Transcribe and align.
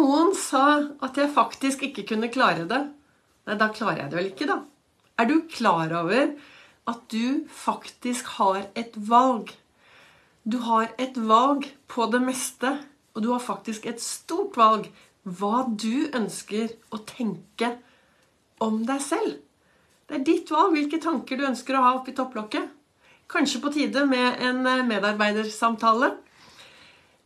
noen 0.00 0.32
sa 0.36 0.64
at 1.04 1.18
jeg 1.20 1.32
faktisk 1.34 1.84
ikke 1.86 2.06
kunne 2.12 2.32
klare 2.32 2.66
det, 2.68 2.80
nei, 3.46 3.56
da 3.60 3.68
klarer 3.72 4.04
jeg 4.04 4.12
det 4.12 4.18
vel 4.18 4.30
ikke, 4.32 4.48
da. 4.50 4.60
Er 5.20 5.28
du 5.28 5.36
klar 5.52 5.92
over 6.00 6.32
at 6.90 7.02
du 7.12 7.44
faktisk 7.52 8.38
har 8.38 8.64
et 8.78 8.96
valg? 8.96 9.52
Du 10.48 10.58
har 10.64 10.88
et 10.98 11.18
valg 11.18 11.68
på 11.90 12.08
det 12.12 12.22
meste, 12.24 12.72
og 13.12 13.24
du 13.24 13.30
har 13.34 13.44
faktisk 13.44 13.86
et 13.90 14.00
stort 14.00 14.56
valg 14.56 14.88
hva 15.28 15.66
du 15.68 16.08
ønsker 16.16 16.72
å 16.94 17.02
tenke 17.04 17.74
om 18.64 18.80
deg 18.88 19.02
selv. 19.04 19.36
Det 20.08 20.18
er 20.18 20.26
ditt 20.26 20.50
valg 20.50 20.74
hvilke 20.74 21.00
tanker 21.02 21.38
du 21.38 21.46
ønsker 21.46 21.76
å 21.76 21.84
ha 21.84 21.92
oppi 21.98 22.16
topplokket. 22.16 22.72
Kanskje 23.30 23.60
på 23.62 23.70
tide 23.74 24.06
med 24.10 24.40
en 24.42 24.64
medarbeidersamtale. 24.88 26.14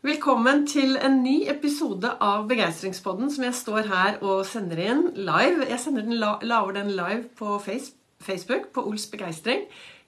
Velkommen 0.05 0.66
til 0.68 0.98
en 1.00 1.23
ny 1.25 1.46
episode 1.48 2.11
av 2.21 2.43
Begeistringspodden 2.50 3.30
som 3.32 3.45
jeg 3.46 3.57
står 3.57 3.86
her 3.89 4.17
og 4.21 4.43
sender 4.45 4.82
inn 4.85 4.99
live. 5.17 5.64
Jeg 5.64 5.95
den, 5.96 6.18
laver 6.21 6.75
den 6.76 6.90
live 6.93 7.22
på 7.39 7.54
Facebook, 7.64 8.67
på 8.76 8.85
Ols 8.85 9.07
Begeistring. 9.09 9.62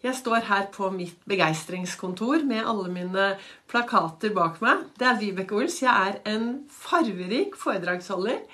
Jeg 0.04 0.18
står 0.18 0.44
her 0.50 0.66
på 0.74 0.90
mitt 0.92 1.16
begeistringskontor 1.24 2.44
med 2.44 2.68
alle 2.68 2.92
mine 2.92 3.30
plakater 3.72 4.34
bak 4.36 4.60
meg. 4.60 4.82
Det 5.00 5.08
er 5.08 5.16
Vibeke 5.22 5.56
Ols. 5.56 5.78
Jeg 5.80 5.88
er 6.10 6.20
en 6.34 6.44
farverik 6.68 7.56
foredragsholder. 7.56 8.44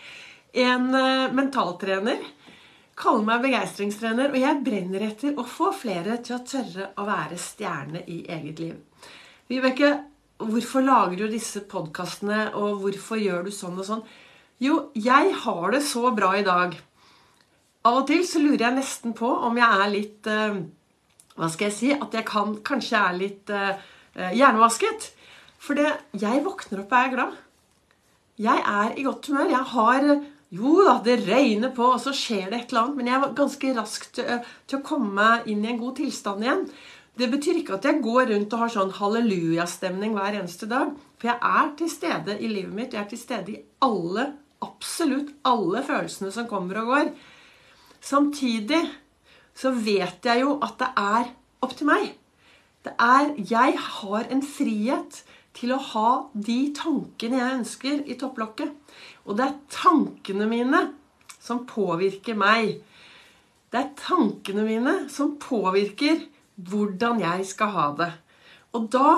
En 0.63 0.89
uh, 0.95 1.27
mentaltrener. 1.35 2.23
Kaller 2.95 3.27
meg 3.33 3.43
begeistringstrener, 3.49 4.31
og 4.31 4.39
jeg 4.45 4.63
brenner 4.63 5.09
etter 5.11 5.35
å 5.35 5.43
få 5.43 5.75
flere 5.75 6.23
til 6.23 6.39
å 6.39 6.47
tørre 6.47 6.93
å 7.03 7.11
være 7.11 7.43
stjerne 7.51 8.07
i 8.07 8.23
eget 8.31 8.63
liv. 8.63 9.11
Vibeke, 9.51 9.91
Hvorfor 10.43 10.83
lager 10.83 11.23
du 11.23 11.31
disse 11.31 11.63
podkastene, 11.71 12.49
og 12.59 12.83
hvorfor 12.83 13.21
gjør 13.21 13.47
du 13.47 13.53
sånn 13.55 13.79
og 13.79 13.87
sånn? 13.87 14.03
Jo, 14.63 14.79
jeg 14.95 15.35
har 15.45 15.75
det 15.75 15.83
så 15.87 16.11
bra 16.15 16.33
i 16.39 16.45
dag. 16.47 16.75
Av 17.87 17.99
og 18.01 18.07
til 18.11 18.23
så 18.27 18.43
lurer 18.43 18.69
jeg 18.69 18.77
nesten 18.77 19.15
på 19.19 19.29
om 19.49 19.59
jeg 19.59 19.81
er 19.85 19.91
litt 19.91 20.29
uh, 20.31 20.61
Hva 21.35 21.49
skal 21.51 21.69
jeg 21.69 21.75
si? 21.75 21.89
At 21.95 22.15
jeg 22.15 22.27
kan, 22.29 22.55
kanskje 22.63 23.01
er 23.01 23.17
litt 23.19 23.51
uh, 23.51 23.75
hjernevasket. 24.15 25.09
For 25.63 25.79
det, 25.79 25.89
jeg 26.19 26.45
våkner 26.45 26.85
opp 26.85 26.95
og 26.95 27.01
er 27.01 27.11
glad. 27.17 27.41
Jeg 28.43 28.63
er 28.75 28.95
i 28.99 29.07
godt 29.07 29.31
humør. 29.31 29.51
Jeg 29.51 29.69
har 29.75 30.09
Jo 30.53 30.73
da, 30.85 30.99
det 31.01 31.23
regner 31.25 31.71
på, 31.73 31.87
og 31.95 32.01
så 32.03 32.13
skjer 32.13 32.51
det 32.51 32.59
et 32.59 32.73
eller 32.73 32.83
annet. 32.83 32.97
Men 32.99 33.11
jeg 33.11 33.19
er 33.19 33.37
ganske 33.39 33.75
rask 33.79 34.11
til, 34.15 34.49
til 34.69 34.79
å 34.79 34.87
komme 34.87 35.29
inn 35.49 35.65
i 35.65 35.71
en 35.73 35.81
god 35.81 35.97
tilstand 36.03 36.45
igjen. 36.45 36.67
Det 37.19 37.29
betyr 37.29 37.59
ikke 37.61 37.77
at 37.77 37.85
jeg 37.85 38.01
går 38.05 38.31
rundt 38.31 38.55
og 38.57 38.63
har 38.63 38.73
sånn 38.73 38.95
hallelujastemning 38.97 40.15
hver 40.17 40.39
eneste 40.39 40.69
dag. 40.71 40.95
For 41.21 41.29
jeg 41.29 41.39
er 41.45 41.75
til 41.77 41.91
stede 41.93 42.39
i 42.41 42.49
livet 42.49 42.73
mitt. 42.73 42.97
Jeg 42.97 43.05
er 43.05 43.11
til 43.11 43.21
stede 43.21 43.53
i 43.53 43.61
alle, 43.85 44.31
absolutt 44.65 45.35
alle 45.49 45.83
følelsene 45.85 46.33
som 46.33 46.49
kommer 46.49 46.81
og 46.81 46.93
går. 46.95 47.13
Samtidig 48.03 48.81
så 49.55 49.75
vet 49.77 50.25
jeg 50.25 50.41
jo 50.43 50.57
at 50.65 50.81
det 50.81 50.91
er 51.05 51.31
opp 51.63 51.77
til 51.77 51.91
meg. 51.93 52.15
Det 52.83 52.97
er 52.99 53.35
Jeg 53.37 53.77
har 53.79 54.27
en 54.33 54.43
frihet 54.43 55.23
til 55.55 55.77
å 55.77 55.83
ha 55.93 56.09
de 56.33 56.59
tankene 56.75 57.39
jeg 57.39 57.59
ønsker 57.61 58.03
i 58.09 58.17
topplokket. 58.19 58.73
Og 59.29 59.37
det 59.37 59.51
er 59.51 59.61
tankene 59.71 60.49
mine 60.49 60.87
som 61.37 61.67
påvirker 61.69 62.41
meg. 62.41 62.79
Det 63.69 63.85
er 63.85 63.93
tankene 64.01 64.65
mine 64.65 64.97
som 65.13 65.37
påvirker 65.41 66.25
hvordan 66.57 67.21
jeg 67.23 67.47
skal 67.49 67.73
ha 67.77 67.87
det. 67.99 68.11
Og 68.77 68.89
da 68.93 69.09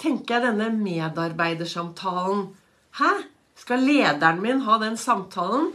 tenker 0.00 0.38
jeg 0.38 0.48
denne 0.50 0.70
medarbeidersamtalen 0.76 2.50
Hæ? 2.98 3.12
Skal 3.56 3.84
lederen 3.86 4.40
min 4.42 4.60
ha 4.66 4.78
den 4.82 4.96
samtalen? 5.00 5.70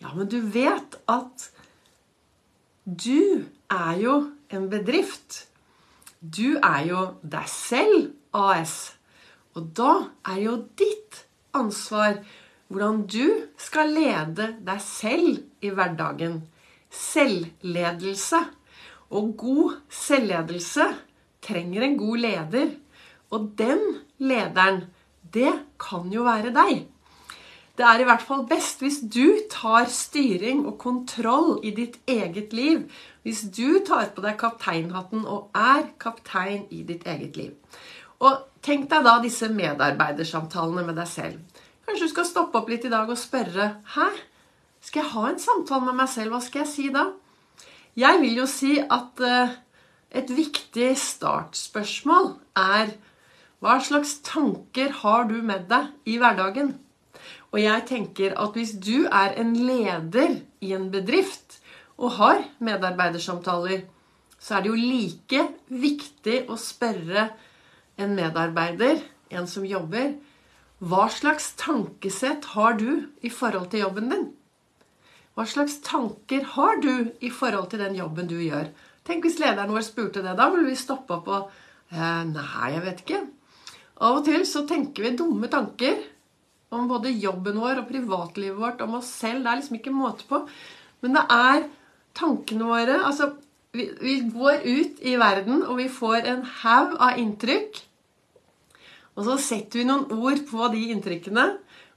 Ja, 0.00 0.12
men 0.14 0.28
du 0.28 0.38
vet 0.40 0.96
at 1.10 1.50
du 2.84 3.44
er 3.70 3.98
jo 4.00 4.14
en 4.48 4.68
bedrift. 4.70 5.48
Du 6.20 6.56
er 6.62 6.86
jo 6.88 7.02
deg 7.22 7.48
selv 7.50 8.12
AS. 8.32 8.94
Og 9.54 9.68
da 9.76 9.92
er 10.32 10.40
jo 10.46 10.56
ditt 10.80 11.24
ansvar 11.56 12.22
hvordan 12.72 13.02
du 13.04 13.26
skal 13.60 13.92
lede 13.92 14.48
deg 14.64 14.80
selv 14.80 15.42
i 15.60 15.72
hverdagen. 15.76 16.40
Selvledelse. 16.88 18.40
Og 19.12 19.34
god 19.36 19.76
selvledelse 19.92 20.86
trenger 21.44 21.84
en 21.84 21.98
god 22.00 22.24
leder. 22.24 22.72
Og 23.32 23.52
den 23.58 23.80
lederen, 24.18 24.86
det 25.34 25.52
kan 25.80 26.08
jo 26.12 26.24
være 26.28 26.52
deg. 26.54 26.86
Det 27.72 27.84
er 27.88 28.02
i 28.02 28.04
hvert 28.04 28.24
fall 28.24 28.44
best 28.48 28.82
hvis 28.84 28.98
du 29.00 29.38
tar 29.50 29.88
styring 29.88 30.66
og 30.68 30.76
kontroll 30.80 31.56
i 31.64 31.72
ditt 31.72 31.96
eget 32.06 32.52
liv. 32.52 32.84
Hvis 33.24 33.46
du 33.48 33.80
tar 33.86 34.10
på 34.12 34.24
deg 34.24 34.36
kapteinhatten 34.40 35.24
og 35.24 35.56
er 35.56 35.88
kaptein 36.02 36.66
i 36.70 36.82
ditt 36.84 37.06
eget 37.08 37.38
liv. 37.40 37.54
Og 38.20 38.44
tenk 38.62 38.90
deg 38.90 39.06
da 39.06 39.16
disse 39.24 39.48
medarbeidersamtalene 39.48 40.84
med 40.86 41.00
deg 41.00 41.08
selv. 41.08 41.40
Kanskje 41.86 42.06
du 42.06 42.12
skal 42.12 42.28
stoppe 42.28 42.60
opp 42.60 42.68
litt 42.70 42.84
i 42.86 42.92
dag 42.92 43.08
og 43.10 43.18
spørre 43.18 43.72
Hæ? 43.96 44.10
Skal 44.82 45.04
jeg 45.04 45.12
ha 45.14 45.24
en 45.30 45.40
samtale 45.40 45.88
med 45.88 45.98
meg 46.02 46.10
selv? 46.10 46.34
Hva 46.34 46.42
skal 46.44 46.64
jeg 46.64 46.70
si 46.70 46.86
da? 46.94 47.08
Jeg 47.92 48.22
vil 48.22 48.38
jo 48.40 48.46
si 48.48 48.78
at 48.80 49.20
eh, 49.20 49.56
et 50.16 50.30
viktig 50.32 50.94
startspørsmål 50.96 52.30
er 52.56 52.94
hva 53.60 53.76
slags 53.84 54.14
tanker 54.24 54.94
har 55.02 55.28
du 55.28 55.36
med 55.44 55.68
deg 55.68 55.90
i 56.08 56.16
hverdagen? 56.20 56.72
Og 57.52 57.60
jeg 57.60 57.84
tenker 57.90 58.32
at 58.40 58.56
hvis 58.56 58.72
du 58.80 59.04
er 59.12 59.36
en 59.36 59.52
leder 59.52 60.38
i 60.64 60.72
en 60.72 60.88
bedrift 60.94 61.60
og 62.00 62.16
har 62.16 62.40
medarbeidersamtaler, 62.64 63.84
så 64.40 64.56
er 64.56 64.64
det 64.64 64.72
jo 64.72 64.80
like 64.80 65.46
viktig 65.68 66.42
å 66.48 66.56
spørre 66.58 67.28
en 68.00 68.16
medarbeider, 68.16 69.04
en 69.30 69.44
som 69.46 69.68
jobber, 69.68 70.16
hva 70.80 71.10
slags 71.12 71.52
tankesett 71.60 72.54
har 72.56 72.80
du 72.80 73.04
i 73.20 73.30
forhold 73.30 73.68
til 73.70 73.84
jobben 73.84 74.08
din? 74.10 74.30
Hva 75.32 75.46
slags 75.48 75.78
tanker 75.84 76.44
har 76.54 76.80
du 76.84 76.92
i 77.24 77.30
forhold 77.32 77.70
til 77.72 77.80
den 77.80 77.96
jobben 77.96 78.28
du 78.28 78.36
gjør? 78.36 78.68
Tenk 79.06 79.24
hvis 79.26 79.38
lederen 79.40 79.72
vår 79.72 79.84
spurte 79.86 80.22
det. 80.24 80.34
Da 80.38 80.48
ville 80.52 80.68
vi 80.68 80.78
stoppe 80.78 81.16
opp 81.16 81.30
og 81.32 81.52
eh, 81.92 82.24
Nei, 82.28 82.72
jeg 82.74 82.82
vet 82.84 83.04
ikke. 83.04 83.22
Av 84.02 84.18
og 84.18 84.26
til 84.26 84.44
så 84.48 84.64
tenker 84.68 85.06
vi 85.06 85.16
dumme 85.16 85.48
tanker 85.50 86.00
om 86.72 86.88
både 86.88 87.12
jobben 87.20 87.60
vår 87.60 87.82
og 87.82 87.88
privatlivet 87.90 88.58
vårt, 88.58 88.82
om 88.84 88.98
oss 88.98 89.10
selv. 89.12 89.44
Det 89.44 89.50
er 89.50 89.60
liksom 89.60 89.78
ikke 89.78 89.94
måte 89.94 90.28
på. 90.28 90.42
Men 91.04 91.16
det 91.18 91.24
er 91.34 91.64
tankene 92.16 92.68
våre 92.68 92.98
Altså, 93.02 93.32
vi, 93.72 93.88
vi 94.00 94.18
går 94.28 94.66
ut 94.68 95.00
i 95.00 95.16
verden, 95.20 95.62
og 95.64 95.78
vi 95.80 95.88
får 95.92 96.28
en 96.28 96.42
haug 96.62 96.96
av 97.00 97.20
inntrykk. 97.20 97.80
Og 99.16 99.24
så 99.28 99.38
setter 99.40 99.80
vi 99.80 99.88
noen 99.88 100.08
ord 100.12 100.44
på 100.48 100.68
de 100.72 100.86
inntrykkene, 100.92 101.46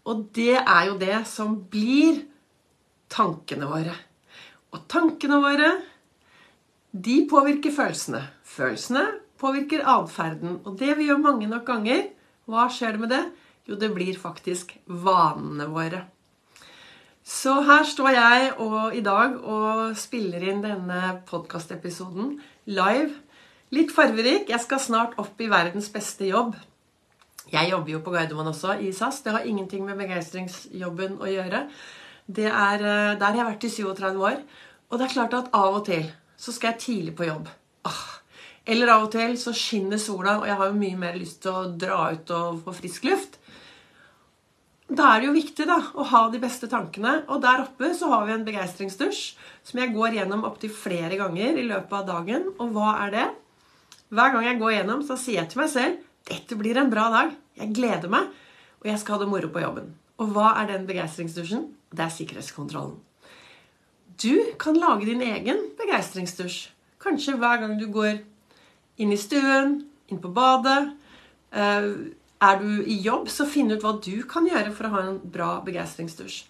og 0.06 0.28
det 0.36 0.56
er 0.60 0.88
jo 0.90 0.98
det 1.02 1.20
som 1.28 1.56
blir 1.72 2.24
tankene 3.16 3.70
våre. 3.70 3.94
Og 4.76 4.84
tankene 4.92 5.40
våre, 5.44 5.70
de 6.92 7.22
påvirker 7.32 7.74
følelsene. 7.76 8.22
Følelsene 8.48 9.06
påvirker 9.40 9.86
atferden. 9.88 10.60
Og 10.66 10.78
det 10.80 10.96
vi 11.00 11.10
gjør 11.10 11.24
mange 11.24 11.48
nok 11.52 11.66
ganger, 11.68 12.10
hva 12.50 12.68
skjer 12.72 12.96
det 12.96 13.04
med 13.06 13.14
det? 13.16 13.24
Jo, 13.66 13.80
det 13.82 13.90
blir 13.96 14.20
faktisk 14.20 14.76
vanene 14.86 15.68
våre. 15.72 16.04
Så 17.26 17.56
her 17.66 17.88
står 17.90 18.12
jeg 18.14 18.50
og, 18.62 18.94
i 18.94 19.02
dag 19.02 19.40
og 19.42 19.96
spiller 19.98 20.44
inn 20.46 20.62
denne 20.62 21.16
podkastepisoden 21.26 22.36
live. 22.70 23.16
Litt 23.74 23.90
farverik. 23.96 24.52
Jeg 24.52 24.62
skal 24.62 24.84
snart 24.84 25.18
opp 25.22 25.42
i 25.42 25.50
verdens 25.50 25.90
beste 25.94 26.30
jobb. 26.30 26.54
Jeg 27.50 27.72
jobber 27.72 27.96
jo 27.96 28.04
på 28.06 28.14
Gardermoen 28.14 28.52
også, 28.52 28.78
i 28.78 28.92
SAS. 28.94 29.24
Det 29.26 29.34
har 29.34 29.46
ingenting 29.50 29.86
med 29.88 29.98
begeistringsjobben 30.02 31.18
å 31.22 31.30
gjøre 31.30 31.66
det 32.28 32.48
er, 32.50 32.78
der 32.78 33.16
Der 33.20 33.26
har 33.26 33.36
jeg 33.36 33.46
vært 33.46 33.64
i 33.64 33.70
37 33.70 34.20
år. 34.20 34.42
Og 34.90 35.00
det 35.00 35.06
er 35.06 35.14
klart 35.14 35.34
at 35.34 35.50
av 35.54 35.80
og 35.82 35.86
til 35.86 36.12
så 36.38 36.52
skal 36.52 36.74
jeg 36.74 36.80
tidlig 36.80 37.16
på 37.16 37.26
jobb. 37.26 37.48
Ah. 37.86 38.20
Eller 38.66 38.90
av 38.92 39.06
og 39.06 39.12
til 39.14 39.38
så 39.38 39.54
skinner 39.54 39.98
sola, 40.02 40.40
og 40.40 40.48
jeg 40.48 40.58
har 40.58 40.68
jo 40.68 40.78
mye 40.78 40.98
mer 40.98 41.18
lyst 41.18 41.42
til 41.44 41.54
å 41.54 41.70
dra 41.70 42.12
ut 42.12 42.32
og 42.34 42.64
få 42.66 42.74
frisk 42.76 43.06
luft. 43.06 43.38
Da 44.86 45.14
er 45.14 45.22
det 45.22 45.30
jo 45.30 45.36
viktig 45.38 45.66
da, 45.66 45.78
å 45.98 46.06
ha 46.06 46.22
de 46.30 46.42
beste 46.42 46.70
tankene. 46.70 47.24
Og 47.34 47.42
der 47.42 47.64
oppe 47.64 47.94
så 47.98 48.10
har 48.12 48.26
vi 48.28 48.36
en 48.36 48.46
begeistringsdusj 48.46 49.22
som 49.66 49.82
jeg 49.82 49.94
går 49.96 50.20
gjennom 50.20 50.46
opptil 50.46 50.74
flere 50.74 51.18
ganger 51.18 51.58
i 51.58 51.66
løpet 51.66 51.96
av 51.98 52.10
dagen. 52.10 52.52
Og 52.60 52.74
hva 52.76 52.98
er 53.06 53.16
det? 53.16 53.28
Hver 54.14 54.36
gang 54.36 54.46
jeg 54.46 54.60
går 54.62 54.76
gjennom, 54.76 55.02
så 55.06 55.18
sier 55.18 55.42
jeg 55.42 55.54
til 55.54 55.64
meg 55.64 55.72
selv 55.74 56.04
dette 56.26 56.58
blir 56.58 56.78
en 56.82 56.90
bra 56.90 57.06
dag. 57.14 57.34
Jeg 57.58 57.74
gleder 57.78 58.10
meg, 58.10 58.30
og 58.82 58.88
jeg 58.90 59.02
skal 59.02 59.16
ha 59.16 59.22
det 59.22 59.30
moro 59.30 59.50
på 59.54 59.62
jobben. 59.62 59.92
Og 60.22 60.32
hva 60.34 60.56
er 60.62 60.72
den 60.72 60.88
begeistringsdusjen? 60.90 61.68
Det 61.96 62.04
er 62.06 62.14
sikkerhetskontrollen. 62.14 63.00
Du 64.22 64.56
kan 64.60 64.78
lage 64.80 65.08
din 65.10 65.24
egen 65.24 65.58
begeistringsdusj. 65.80 66.70
Kanskje 67.04 67.36
hver 67.40 67.60
gang 67.62 67.76
du 67.80 67.88
går 67.92 68.22
inn 69.02 69.12
i 69.12 69.20
stuen, 69.20 69.82
inn 70.08 70.22
på 70.24 70.32
badet, 70.36 70.94
eh, 71.52 71.90
er 72.46 72.60
du 72.60 72.84
i 72.84 73.00
jobb, 73.02 73.28
så 73.30 73.48
finn 73.48 73.72
ut 73.72 73.84
hva 73.84 73.96
du 74.04 74.24
kan 74.28 74.48
gjøre 74.48 74.72
for 74.76 74.88
å 74.88 74.94
ha 74.96 75.04
en 75.04 75.20
bra 75.20 75.50
begeistringsdusj. 75.66 76.44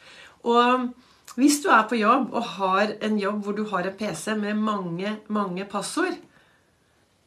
Og 0.45 0.93
hvis 1.35 1.61
du 1.63 1.69
er 1.73 1.87
på 1.89 1.97
jobb 1.99 2.33
og 2.33 2.51
har 2.57 2.95
en 3.01 3.17
jobb 3.19 3.43
hvor 3.43 3.57
du 3.57 3.65
har 3.71 3.87
en 3.87 3.97
PC 3.97 4.35
med 4.39 4.61
mange, 4.61 5.17
mange 5.27 5.65
passord 5.65 6.17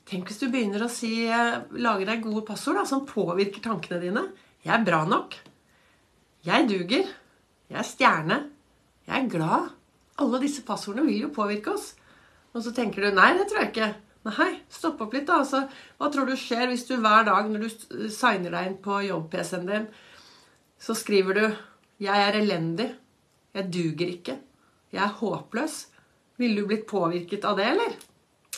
Tenk 0.08 0.30
hvis 0.30 0.38
du 0.40 0.46
begynner 0.48 0.86
å 0.86 0.88
si, 0.88 1.28
lage 1.84 2.06
deg 2.08 2.22
gode 2.24 2.40
passord 2.48 2.78
da, 2.78 2.84
som 2.88 3.02
påvirker 3.04 3.60
tankene 3.60 3.98
dine. 4.00 4.22
'Jeg 4.64 4.72
er 4.72 4.84
bra 4.86 5.02
nok'. 5.04 5.36
'Jeg 6.46 6.68
duger'. 6.70 7.10
'Jeg 7.68 7.78
er 7.78 7.88
stjerne'. 7.92 8.50
'Jeg 9.06 9.24
er 9.24 9.28
glad'. 9.28 9.72
Alle 10.18 10.40
disse 10.40 10.62
passordene 10.62 11.06
vil 11.06 11.20
jo 11.20 11.28
påvirke 11.28 11.74
oss. 11.74 11.94
Og 12.54 12.62
så 12.62 12.72
tenker 12.72 13.02
du 13.02 13.14
'nei, 13.14 13.32
det 13.38 13.48
tror 13.48 13.60
jeg 13.60 13.72
ikke'. 13.72 13.94
Nei, 14.28 14.60
stopp 14.68 15.00
opp 15.00 15.12
litt, 15.14 15.26
da. 15.26 15.38
Altså, 15.40 15.68
hva 15.98 16.10
tror 16.12 16.26
du 16.26 16.36
skjer 16.36 16.66
hvis 16.68 16.86
du 16.88 16.96
hver 16.96 17.24
dag 17.24 17.48
når 17.50 17.64
du 17.64 18.08
signer 18.10 18.50
deg 18.50 18.66
inn 18.66 18.78
på 18.82 18.98
jobb-PC-en 19.06 19.66
din, 19.66 19.86
så 20.78 20.94
skriver 20.94 21.34
du 21.34 21.56
'Jeg 22.00 22.28
er 22.28 22.40
elendig'. 22.40 22.94
'Jeg 23.54 23.72
duger 23.72 24.08
ikke'. 24.08 24.38
'Jeg 24.92 25.02
er 25.04 25.18
håpløs'. 25.20 25.86
Ville 26.38 26.60
du 26.60 26.66
blitt 26.66 26.86
påvirket 26.86 27.44
av 27.44 27.56
det, 27.56 27.66
eller? 27.66 27.94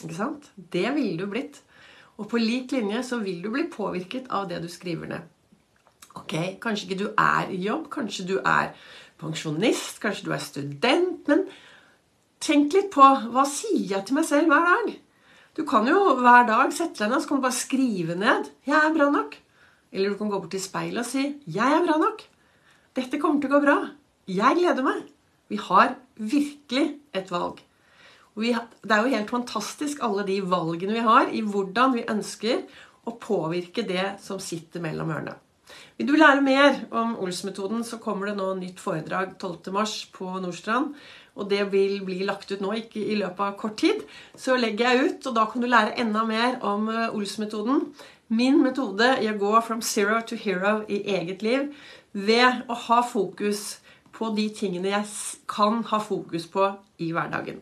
Ikke 0.02 0.14
sant? 0.14 0.50
Det 0.72 0.94
ville 0.94 1.18
du 1.18 1.26
blitt. 1.26 1.62
Og 2.18 2.28
på 2.28 2.38
lik 2.38 2.72
linje 2.72 3.02
så 3.02 3.18
vil 3.18 3.42
du 3.42 3.50
bli 3.50 3.64
påvirket 3.72 4.26
av 4.30 4.48
det 4.48 4.62
du 4.62 4.68
skriver 4.68 5.08
ned. 5.08 5.22
Ok, 6.18 6.34
Kanskje 6.62 6.88
ikke 6.88 7.02
du 7.04 7.08
er 7.18 7.50
i 7.50 7.60
jobb, 7.62 7.86
kanskje 7.92 8.26
du 8.26 8.36
er 8.40 8.72
pensjonist, 9.20 10.00
kanskje 10.02 10.26
du 10.26 10.32
er 10.34 10.42
student. 10.42 11.28
Men 11.28 11.44
tenk 12.42 12.74
litt 12.74 12.90
på 12.94 13.04
hva 13.04 13.44
sier 13.48 13.94
jeg 13.94 14.08
til 14.08 14.18
meg 14.18 14.26
selv 14.28 14.50
hver 14.50 14.66
dag? 14.66 14.96
Du 15.58 15.64
kan 15.68 15.86
jo 15.88 16.16
hver 16.18 16.46
dag 16.48 16.74
sette 16.74 17.02
deg 17.02 17.10
ned 17.12 17.22
så 17.22 17.28
kan 17.30 17.40
du 17.40 17.46
bare 17.46 17.58
skrive 17.58 18.14
ned 18.14 18.50
'Jeg 18.66 18.78
er 18.78 18.94
bra 18.94 19.10
nok'. 19.10 19.38
Eller 19.92 20.10
du 20.10 20.16
kan 20.16 20.30
gå 20.30 20.38
bort 20.38 20.50
til 20.50 20.62
speilet 20.62 21.04
og 21.04 21.06
si 21.06 21.42
'Jeg 21.46 21.72
er 21.78 21.86
bra 21.86 21.98
nok'. 21.98 22.26
Dette 22.94 23.18
kommer 23.18 23.40
til 23.40 23.50
å 23.50 23.58
gå 23.58 23.64
bra. 23.64 23.90
Jeg 24.26 24.56
gleder 24.56 24.82
meg. 24.82 25.02
Vi 25.48 25.56
har 25.56 25.96
virkelig 26.16 26.98
et 27.14 27.30
valg. 27.30 27.60
det 28.36 28.90
er 28.90 29.02
jo 29.02 29.16
helt 29.16 29.30
fantastisk 29.30 29.98
alle 30.02 30.24
de 30.24 30.40
valgene 30.40 30.92
vi 30.92 31.00
har 31.00 31.26
i 31.28 31.40
hvordan 31.42 31.94
vi 31.94 32.06
ønsker 32.08 32.62
å 33.06 33.18
påvirke 33.18 33.82
det 33.86 34.16
som 34.20 34.38
sitter 34.38 34.80
mellom 34.80 35.10
ørene. 35.10 35.34
Vil 36.00 36.08
du 36.08 36.16
lære 36.16 36.40
mer 36.40 36.78
om 36.96 37.12
Ols-metoden, 37.20 37.84
så 37.84 38.00
kommer 38.00 38.30
det 38.30 38.38
nå 38.38 38.54
nytt 38.56 38.80
foredrag 38.80 39.34
12.3 39.36 40.08
på 40.16 40.30
Nordstrand 40.40 40.94
og 41.40 41.48
det 41.50 41.62
vil 41.72 42.00
bli 42.04 42.20
lagt 42.26 42.50
ut 42.52 42.62
nå, 42.62 42.72
ikke 42.82 43.00
i 43.00 43.18
løpet 43.18 43.44
av 43.44 43.56
kort 43.60 43.78
tid, 43.80 44.02
så 44.38 44.58
legger 44.60 44.90
jeg 44.90 45.06
ut, 45.06 45.28
og 45.30 45.36
da 45.36 45.46
kan 45.50 45.62
du 45.62 45.68
lære 45.70 45.96
enda 46.02 46.24
mer 46.28 46.58
om 46.66 46.90
eh, 46.92 47.14
Ols-metoden. 47.16 47.86
Min 48.30 48.60
metode 48.62 49.16
i 49.22 49.30
å 49.30 49.38
gå 49.38 49.54
from 49.66 49.80
zero 49.82 50.20
to 50.26 50.38
hero 50.38 50.80
i 50.86 51.00
eget 51.16 51.42
liv 51.42 51.70
ved 52.12 52.62
å 52.70 52.76
ha 52.86 53.00
fokus 53.06 53.80
på 54.14 54.30
de 54.36 54.46
tingene 54.54 54.92
jeg 54.92 55.08
kan 55.50 55.82
ha 55.90 56.00
fokus 56.02 56.46
på 56.50 56.68
i 57.02 57.10
hverdagen. 57.14 57.58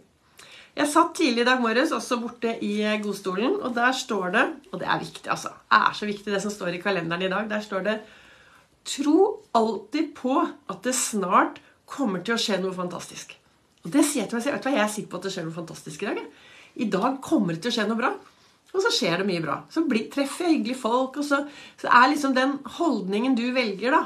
Jeg 0.78 0.90
satt 0.92 1.16
tidlig 1.18 1.42
i 1.42 1.46
dag 1.48 1.62
morges 1.62 1.90
også 1.94 2.20
borte 2.22 2.52
i 2.64 2.78
eh, 2.82 3.00
godstolen, 3.02 3.60
og 3.62 3.74
der 3.76 3.94
står 3.96 4.30
det 4.34 4.46
Og 4.72 4.80
det 4.80 4.88
er 4.88 5.00
viktig, 5.00 5.26
altså. 5.30 5.54
Det 5.68 5.78
er 5.78 5.94
så 5.96 6.08
viktig, 6.08 6.32
det 6.32 6.42
som 6.42 6.52
står 6.54 6.76
i 6.76 6.82
kalenderen 6.82 7.22
i 7.22 7.30
dag. 7.32 7.48
Der 7.50 7.62
står 7.64 7.86
det 7.86 8.00
Tro 8.86 9.42
alltid 9.56 10.14
på 10.16 10.36
at 10.42 10.84
det 10.86 10.94
snart 10.96 11.58
kommer 11.88 12.22
til 12.24 12.36
å 12.36 12.40
skje 12.40 12.60
noe 12.62 12.76
fantastisk. 12.76 13.34
Og 13.84 13.92
det 13.94 14.04
sier 14.04 14.24
jeg 14.24 14.30
til 14.30 14.38
meg 14.38 14.44
selv. 14.44 14.58
Vet 14.58 14.64
du 14.64 14.68
hva, 14.68 14.76
Jeg 14.76 14.84
er 14.84 14.94
sikker 14.94 15.10
på 15.12 15.20
at 15.20 15.26
det 15.26 15.34
skjer 15.34 15.46
noe 15.48 15.56
fantastisk 15.56 16.02
i 16.02 16.10
dag. 16.10 16.20
I 16.78 16.88
dag 16.92 17.20
kommer 17.24 17.54
det 17.54 17.64
til 17.64 17.72
å 17.72 17.76
skje 17.78 17.86
noe 17.88 18.00
bra. 18.00 18.12
Og 18.68 18.84
så 18.84 18.92
skjer 18.92 19.20
det 19.20 19.28
mye 19.28 19.42
bra. 19.42 19.58
Så 19.72 19.84
blir, 19.88 20.08
treffer 20.12 20.46
jeg 20.46 20.58
hyggelige 20.58 20.82
folk. 20.82 21.16
Og 21.20 21.26
så, 21.26 21.42
så, 21.80 21.88
er 21.88 22.10
liksom 22.12 22.34
den 22.36 22.58
holdningen 22.78 23.36
du 23.38 23.46
velger, 23.56 23.96
da. 23.96 24.02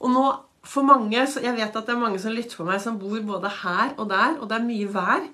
Og 0.00 0.14
nå 0.14 0.26
for 0.64 0.86
mange, 0.86 1.18
Jeg 1.18 1.56
vet 1.58 1.76
at 1.76 1.86
det 1.86 1.92
er 1.92 2.00
mange 2.00 2.18
som 2.18 2.32
lytter 2.32 2.56
på 2.56 2.64
meg, 2.64 2.80
som 2.80 2.96
bor 2.96 3.20
både 3.20 3.50
her 3.60 3.92
og 3.98 4.08
der, 4.08 4.38
og 4.40 4.48
det 4.48 4.56
er 4.56 4.64
mye 4.64 4.88
vær. 4.88 5.26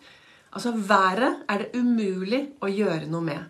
Altså, 0.51 0.73
været 0.75 1.45
er 1.49 1.59
det 1.59 1.79
umulig 1.79 2.41
å 2.59 2.67
gjøre 2.67 3.07
noe 3.07 3.23
med. 3.23 3.45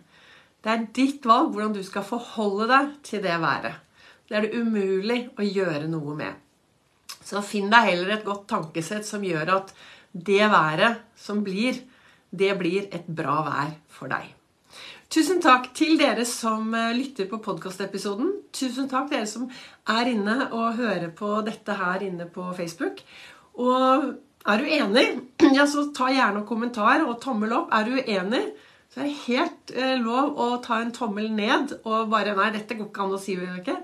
Det 0.61 0.73
er 0.73 0.89
ditt 0.93 1.25
valg 1.25 1.55
hvordan 1.55 1.73
du 1.73 1.81
skal 1.87 2.05
forholde 2.05 2.67
deg 2.69 2.91
til 3.07 3.23
det 3.25 3.39
været. 3.41 3.79
Det 4.31 4.39
er 4.39 4.47
det 4.47 4.61
umulig 4.63 5.25
å 5.35 5.43
gjøre 5.43 5.89
noe 5.91 6.15
med. 6.15 6.37
Så 7.19 7.43
finn 7.43 7.71
deg 7.73 7.89
heller 7.89 8.15
et 8.15 8.27
godt 8.27 8.47
tankesett 8.51 9.07
som 9.07 9.25
gjør 9.27 9.57
at 9.57 9.73
det 10.13 10.45
været 10.53 11.03
som 11.19 11.43
blir, 11.47 11.83
det 12.31 12.53
blir 12.59 12.87
et 12.95 13.09
bra 13.11 13.41
vær 13.47 13.75
for 13.91 14.11
deg. 14.11 14.29
Tusen 15.11 15.41
takk 15.43 15.73
til 15.75 15.97
dere 15.99 16.23
som 16.29 16.71
eh, 16.79 16.93
lytter 16.95 17.27
på 17.27 17.41
podkastepisoden. 17.43 18.31
Tusen 18.55 18.87
takk 18.91 19.09
dere 19.11 19.27
som 19.27 19.49
er 19.91 20.13
inne 20.13 20.37
og 20.55 20.79
hører 20.79 21.11
på 21.11 21.41
dette 21.43 21.75
her 21.75 22.05
inne 22.07 22.29
på 22.31 22.45
Facebook. 22.55 23.03
Og 23.59 24.13
er 24.47 24.63
du 24.63 24.71
enig, 24.79 25.07
ja, 25.59 25.67
så 25.67 25.89
ta 25.97 26.13
gjerne 26.15 26.45
en 26.45 26.47
kommentar 26.47 27.03
og 27.03 27.19
tommel 27.23 27.57
opp. 27.59 27.75
Er 27.75 27.91
du 27.91 27.99
uenig, 27.99 28.45
så 28.95 29.03
er 29.03 29.11
det 29.11 29.19
helt 29.25 29.75
eh, 29.75 29.97
lov 29.99 30.39
å 30.39 30.49
ta 30.63 30.79
en 30.79 30.95
tommel 30.95 31.27
ned 31.35 31.75
og 31.83 32.15
bare 32.15 32.37
Nei, 32.39 32.53
dette 32.55 32.79
går 32.79 32.93
ikke 32.93 33.05
an 33.09 33.19
å 33.19 33.21
si. 33.23 33.35
Ikke? 33.59 33.81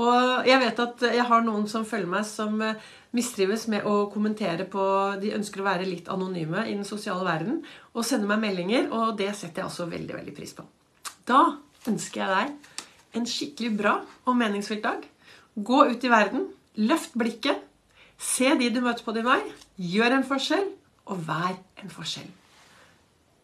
Og 0.00 0.48
jeg 0.48 0.60
vet 0.62 0.78
at 0.80 1.02
jeg 1.12 1.24
har 1.28 1.42
noen 1.44 1.66
som 1.68 1.84
følger 1.84 2.08
meg, 2.08 2.24
som 2.24 2.56
eh, 2.64 2.78
mistrives 3.12 3.66
med 3.68 3.84
å 3.84 4.06
kommentere 4.12 4.64
på 4.70 4.84
De 5.20 5.34
ønsker 5.36 5.60
å 5.60 5.66
være 5.66 5.88
litt 5.88 6.08
anonyme 6.12 6.64
i 6.64 6.72
den 6.72 6.86
sosiale 6.88 7.26
verden 7.26 7.60
og 7.92 8.06
sende 8.08 8.30
meg 8.30 8.40
meldinger, 8.40 8.88
og 8.88 9.18
det 9.20 9.30
setter 9.36 9.62
jeg 9.62 9.68
også 9.68 9.90
veldig, 9.92 10.16
veldig 10.16 10.36
pris 10.36 10.56
på. 10.56 10.64
Da 11.28 11.42
ønsker 11.90 12.24
jeg 12.24 12.32
deg 12.32 13.18
en 13.20 13.28
skikkelig 13.28 13.72
bra 13.76 13.96
og 14.24 14.38
meningsfylt 14.38 14.86
dag. 14.86 15.04
Gå 15.52 15.84
ut 15.92 16.04
i 16.04 16.12
verden, 16.12 16.48
løft 16.80 17.12
blikket, 17.18 17.60
se 18.16 18.54
de 18.56 18.70
du 18.72 18.80
møter 18.80 19.04
på 19.04 19.12
din 19.12 19.28
vei, 19.28 19.42
gjør 19.76 20.16
en 20.16 20.28
forskjell, 20.28 20.70
og 21.12 21.26
vær 21.26 21.58
en 21.82 21.92
forskjell. 21.92 22.30